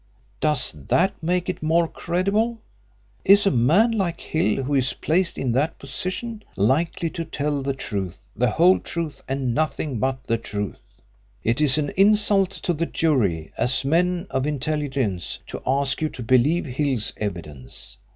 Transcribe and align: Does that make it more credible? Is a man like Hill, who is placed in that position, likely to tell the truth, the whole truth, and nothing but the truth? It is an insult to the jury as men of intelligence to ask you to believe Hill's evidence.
Does 0.39 0.71
that 0.71 1.13
make 1.21 1.47
it 1.47 1.61
more 1.61 1.87
credible? 1.87 2.59
Is 3.23 3.45
a 3.45 3.51
man 3.51 3.91
like 3.91 4.19
Hill, 4.19 4.63
who 4.63 4.73
is 4.73 4.93
placed 4.93 5.37
in 5.37 5.51
that 5.51 5.77
position, 5.77 6.41
likely 6.55 7.11
to 7.11 7.23
tell 7.23 7.61
the 7.61 7.75
truth, 7.75 8.17
the 8.35 8.49
whole 8.49 8.79
truth, 8.79 9.21
and 9.27 9.53
nothing 9.53 9.99
but 9.99 10.23
the 10.23 10.39
truth? 10.39 10.79
It 11.43 11.61
is 11.61 11.77
an 11.77 11.89
insult 11.95 12.49
to 12.49 12.73
the 12.73 12.87
jury 12.87 13.53
as 13.59 13.85
men 13.85 14.25
of 14.31 14.47
intelligence 14.47 15.37
to 15.45 15.61
ask 15.67 16.01
you 16.01 16.09
to 16.09 16.23
believe 16.23 16.65
Hill's 16.65 17.13
evidence. 17.17 17.97